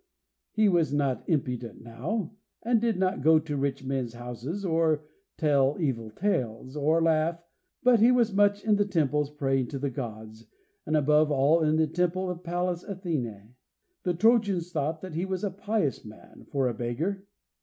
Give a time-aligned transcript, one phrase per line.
[0.53, 5.03] He was not impudent now, and did not go to rich men's houses or
[5.37, 7.39] tell evil tales, or laugh,
[7.83, 10.47] but he was much in the temples, praying to the Gods,
[10.87, 13.53] and above all in the temple of Pallas Athene.
[14.01, 17.27] The Trojans thought that he was a pious man for a beggar.